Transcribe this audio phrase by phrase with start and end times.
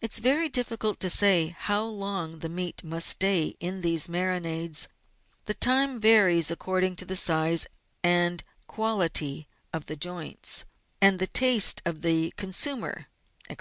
[0.00, 4.88] It is very difficult to say how long the meat must stay in these marinades;
[5.44, 7.68] the time varies according to the size
[8.02, 10.64] and quality of the joints,
[11.00, 13.06] and the taste of the consumer,
[13.46, 13.50] &c.